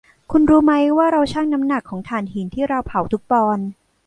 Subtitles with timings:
[0.31, 3.67] คุณรู้มั้ยว่าเราชั่งน้ำหนักของถ่านหินที่เราเผาทุกปอนด์